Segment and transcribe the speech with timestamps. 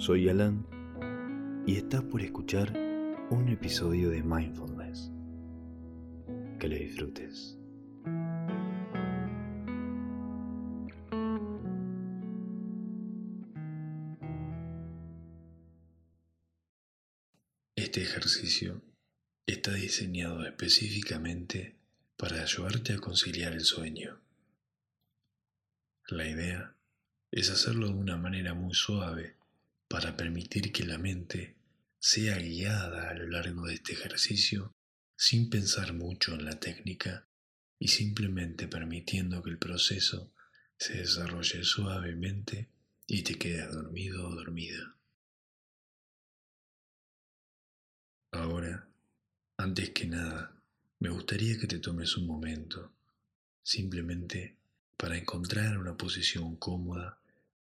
[0.00, 0.66] Soy Alan
[1.66, 2.72] y estás por escuchar
[3.28, 5.12] un episodio de Mindfulness.
[6.58, 7.58] Que le disfrutes.
[17.76, 18.80] Este ejercicio
[19.44, 21.76] está diseñado específicamente
[22.16, 24.18] para ayudarte a conciliar el sueño.
[26.08, 26.74] La idea
[27.30, 29.38] es hacerlo de una manera muy suave
[29.90, 31.56] para permitir que la mente
[31.98, 34.76] sea guiada a lo largo de este ejercicio
[35.16, 37.28] sin pensar mucho en la técnica
[37.76, 40.32] y simplemente permitiendo que el proceso
[40.78, 42.70] se desarrolle suavemente
[43.04, 44.96] y te quedes dormido o dormida.
[48.30, 48.88] Ahora,
[49.56, 50.62] antes que nada,
[51.00, 52.94] me gustaría que te tomes un momento,
[53.60, 54.56] simplemente
[54.96, 57.19] para encontrar una posición cómoda,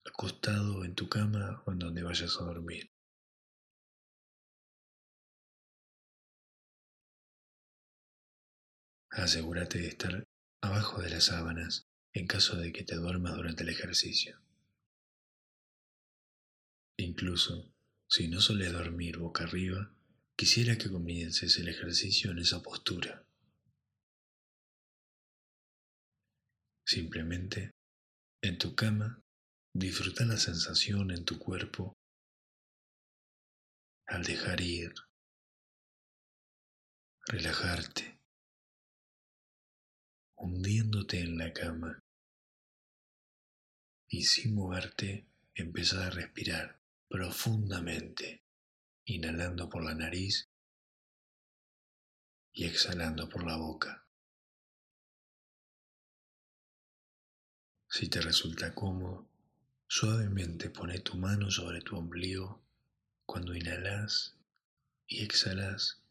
[0.09, 2.91] acostado en tu cama o en donde vayas a dormir.
[9.11, 10.27] Asegúrate de estar
[10.61, 14.39] abajo de las sábanas en caso de que te duermas durante el ejercicio.
[16.97, 17.73] Incluso,
[18.07, 19.93] si no sueles dormir boca arriba,
[20.35, 23.25] quisiera que comiences el ejercicio en esa postura.
[26.85, 27.71] Simplemente,
[28.41, 29.21] en tu cama,
[29.73, 31.97] disfruta la sensación en tu cuerpo
[34.07, 34.93] al dejar ir,
[37.27, 38.19] relajarte,
[40.35, 41.99] hundiéndote en la cama
[44.07, 48.43] y sin moverte empezar a respirar profundamente,
[49.05, 50.49] inhalando por la nariz
[52.51, 54.07] y exhalando por la boca.
[57.87, 59.28] Si te resulta cómodo,
[59.89, 62.63] suavemente pone tu mano sobre tu ombligo
[63.25, 64.37] cuando inhalas
[65.07, 66.03] y exhalas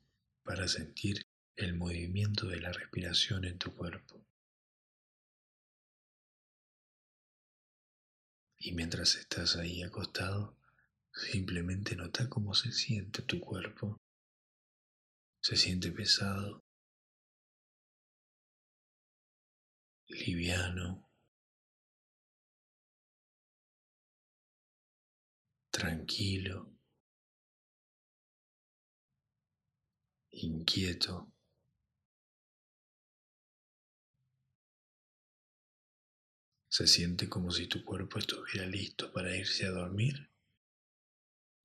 [0.42, 1.22] para sentir
[1.54, 4.26] el movimiento de la respiración en tu cuerpo.
[8.58, 10.58] Y mientras estás ahí acostado,
[11.12, 13.96] simplemente nota cómo se siente tu cuerpo.
[15.40, 16.64] Se siente pesado,
[20.08, 21.07] liviano,
[25.78, 26.76] tranquilo,
[30.30, 31.32] inquieto.
[36.68, 40.30] ¿Se siente como si tu cuerpo estuviera listo para irse a dormir?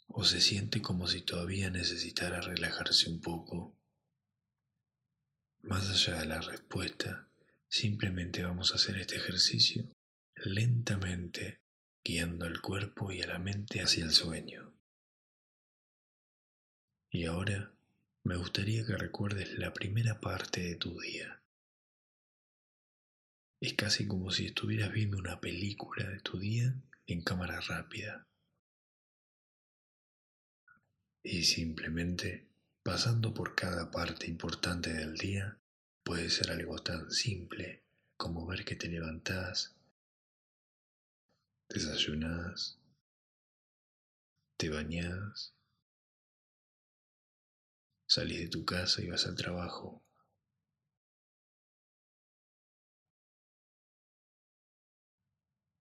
[0.08, 3.76] ¿O se siente como si todavía necesitara relajarse un poco?
[5.64, 7.32] Más allá de la respuesta,
[7.68, 9.90] simplemente vamos a hacer este ejercicio
[10.36, 11.63] lentamente
[12.04, 14.74] guiando al cuerpo y a la mente hacia el sueño.
[17.10, 17.74] Y ahora
[18.24, 21.42] me gustaría que recuerdes la primera parte de tu día.
[23.62, 26.76] Es casi como si estuvieras viendo una película de tu día
[27.08, 28.28] en cámara rápida.
[31.24, 32.50] Y simplemente
[32.84, 35.58] pasando por cada parte importante del día,
[36.04, 37.84] puede ser algo tan simple
[38.18, 39.76] como ver que te levantás,
[41.70, 42.80] desayunas,
[44.58, 45.54] te bañas,
[48.08, 50.04] salís de tu casa y vas al trabajo.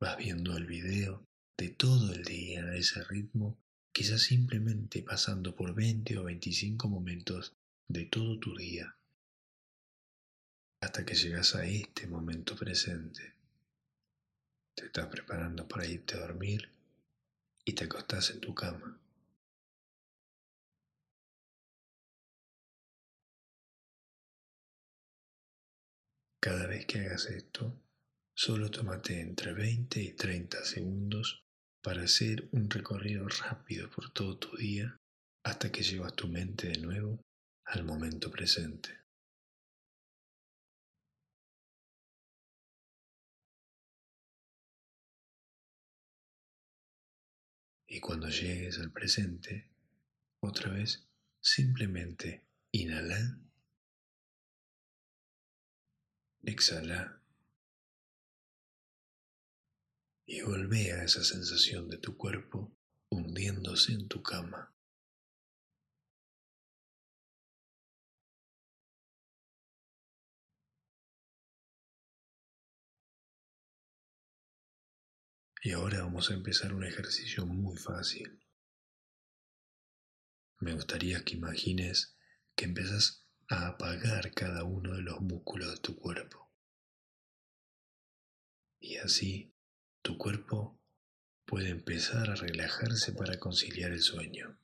[0.01, 3.57] Vas viendo el video de todo el día a ese ritmo,
[3.93, 7.55] quizás simplemente pasando por 20 o 25 momentos
[7.87, 8.97] de todo tu día,
[10.81, 13.42] hasta que llegas a este momento presente.
[14.75, 16.71] Te estás preparando para irte a dormir
[17.65, 18.99] y te acostás en tu cama.
[26.41, 27.81] Cada vez que hagas esto,
[28.35, 31.45] solo tómate entre 20 y 30 segundos
[31.83, 34.97] para hacer un recorrido rápido por todo tu día
[35.45, 37.21] hasta que llevas tu mente de nuevo
[37.67, 39.02] al momento presente.
[47.93, 49.69] Y cuando llegues al presente,
[50.41, 51.07] otra vez,
[51.43, 53.39] simplemente inhala,
[56.43, 57.21] exhala
[60.25, 62.75] y volvé a esa sensación de tu cuerpo
[63.11, 64.72] hundiéndose en tu cama.
[75.65, 78.41] Y ahora vamos a empezar un ejercicio muy fácil.
[80.59, 82.17] me gustaría que imagines
[82.57, 86.51] que empezás a apagar cada uno de los músculos de tu cuerpo.
[88.81, 89.55] Y así
[90.03, 90.81] tu cuerpo
[91.45, 94.59] puede empezar a relajarse para conciliar el sueño.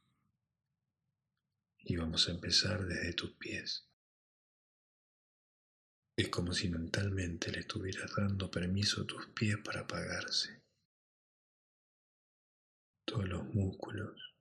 [1.78, 3.86] Y vamos a empezar desde tus pies.
[6.16, 10.57] Es como si mentalmente le estuvieras dando permiso a tus pies para apagarse.
[13.08, 14.34] Todos los músculos,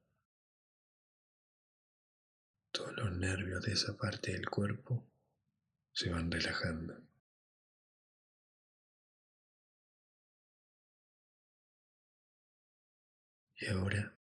[2.69, 5.07] todos los nervios de esa parte del cuerpo
[5.93, 7.01] se van relajando.
[13.55, 14.19] Y ahora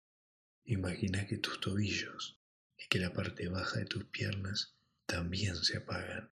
[0.64, 2.40] imagina que tus tobillos
[2.78, 6.32] y que la parte baja de tus piernas también se apagan.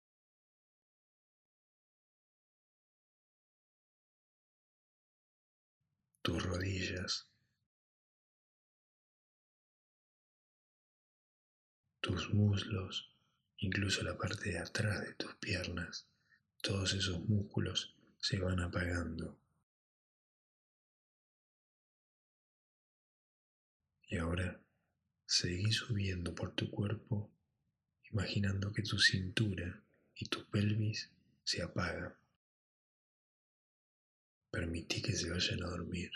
[6.23, 7.29] Tus rodillas,
[12.07, 13.11] tus muslos,
[13.57, 16.09] incluso la parte de atrás de tus piernas,
[16.63, 19.41] todos esos músculos se van apagando.
[24.09, 24.63] Y ahora
[25.25, 27.35] seguí subiendo por tu cuerpo,
[28.13, 29.83] imaginando que tu cintura
[30.15, 31.11] y tu pelvis
[31.43, 32.15] se apagan.
[34.53, 36.13] Permití que se vayan a dormir.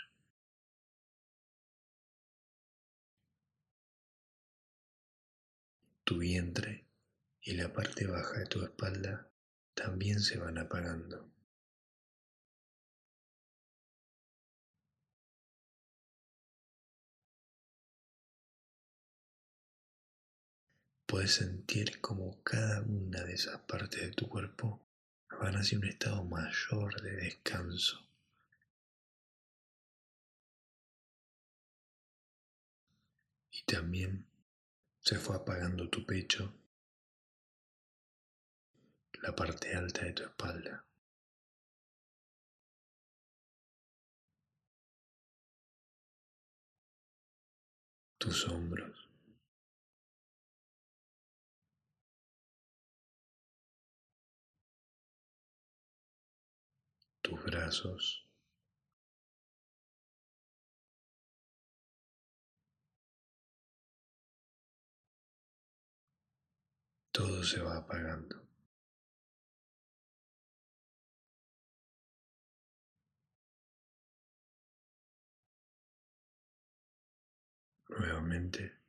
[6.11, 6.85] Tu vientre
[7.39, 9.31] y la parte baja de tu espalda
[9.73, 11.31] también se van apagando.
[21.05, 24.85] Puedes sentir como cada una de esas partes de tu cuerpo
[25.39, 28.05] van hacia un estado mayor de descanso.
[33.49, 34.30] Y también
[35.01, 36.53] se fue apagando tu pecho,
[39.21, 40.85] la parte alta de tu espalda.
[48.21, 49.09] tus hombros.
[57.23, 58.27] tus brazos,
[67.11, 68.41] todo se va apagando.
[77.89, 78.81] Nuevamente.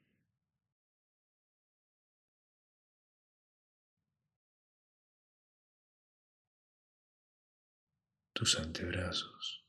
[8.42, 9.64] tus antebrazos.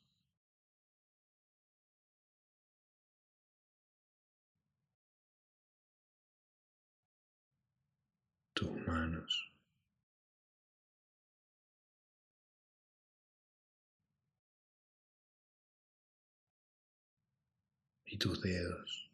[18.14, 19.10] Y tus dedos.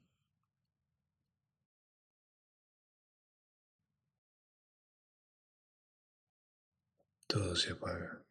[7.27, 8.21] Todo se apaga.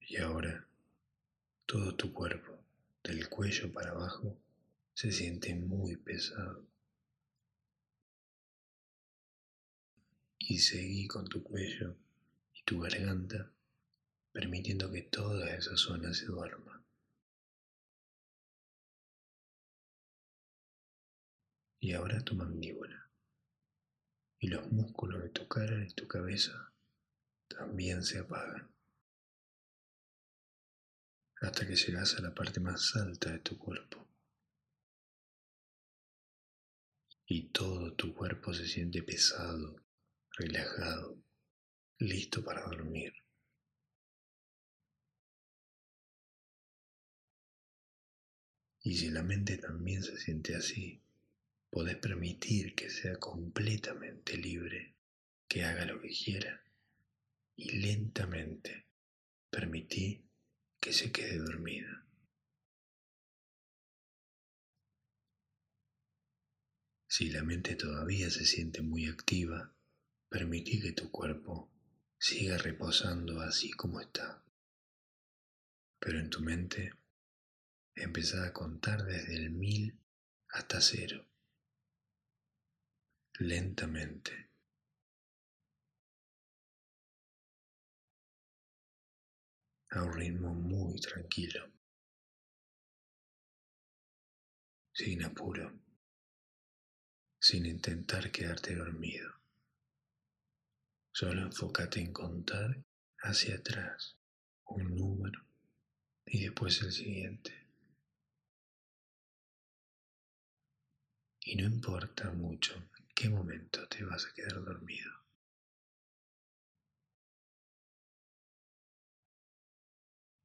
[0.00, 0.68] Y ahora
[1.64, 2.58] todo tu cuerpo,
[3.02, 4.36] del cuello para abajo,
[4.92, 6.66] se siente muy pesado.
[10.38, 11.96] Y seguí con tu cuello
[12.52, 13.50] y tu garganta,
[14.38, 16.86] permitiendo que toda esa zona se duerma.
[21.80, 23.10] Y ahora tu mandíbula
[24.38, 26.72] y los músculos de tu cara y tu cabeza
[27.48, 28.72] también se apagan
[31.40, 34.06] hasta que llegas a la parte más alta de tu cuerpo.
[37.26, 39.84] Y todo tu cuerpo se siente pesado,
[40.36, 41.20] relajado,
[41.98, 43.12] listo para dormir.
[48.88, 51.02] Y si la mente también se siente así,
[51.68, 54.94] podés permitir que sea completamente libre,
[55.46, 56.64] que haga lo que quiera.
[57.54, 58.86] Y lentamente
[59.50, 60.24] permití
[60.80, 62.06] que se quede dormida.
[67.08, 69.70] Si la mente todavía se siente muy activa,
[70.30, 71.70] permití que tu cuerpo
[72.18, 74.42] siga reposando así como está.
[75.98, 76.94] Pero en tu mente
[78.02, 79.98] empezá a contar desde el mil
[80.50, 81.26] hasta cero.
[83.38, 84.46] Lentamente.
[89.90, 91.72] a un ritmo muy tranquilo.
[94.98, 95.80] sin apuro,
[97.38, 99.32] sin intentar quedarte dormido.
[101.12, 102.84] Solo enfócate en contar
[103.20, 104.18] hacia atrás
[104.64, 105.46] un número
[106.26, 107.57] y después el siguiente.
[111.50, 115.10] Y no importa mucho en qué momento te vas a quedar dormido.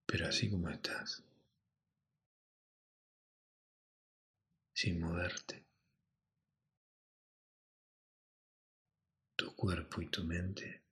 [0.05, 1.21] Pero así como estás,
[4.73, 5.65] sin moverte,
[9.35, 10.85] tu cuerpo y tu mente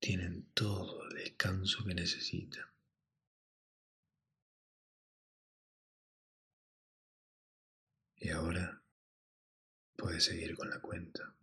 [0.00, 2.73] tienen todo el descanso que necesitan.
[8.24, 8.80] Y ahora
[9.96, 11.34] puedes seguir con la cuenta.